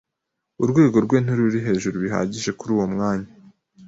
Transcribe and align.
Urwego 0.63 0.97
rwe 1.05 1.17
ntiruri 1.23 1.59
hejuru 1.67 1.95
bihagije 2.03 2.49
kuri 2.57 2.71
uwo 2.75 2.85
mwanya. 2.93 3.29